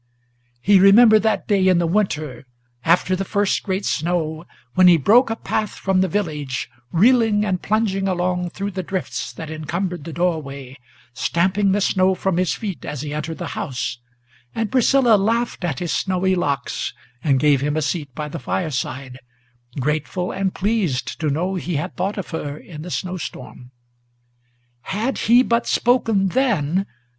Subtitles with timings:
[0.61, 2.47] He remembered that day in the winter,
[2.83, 7.61] After the first great snow, when he broke a path from the village, Reeling and
[7.61, 10.75] plunging along through the drifts that encumbered the doorway,
[11.13, 13.99] Stamping the snow from his feet as he entered the house,
[14.55, 19.19] and Priscilla Laughed at his snowy locks, and gave him a seat by the fireside,
[19.79, 23.69] Grateful and pleased to know he had thought of her in the snow storm.
[24.81, 26.87] Had he but spoken then!